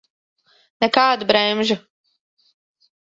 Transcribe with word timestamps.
Nekādu 0.85 1.29
bremžu. 1.33 1.79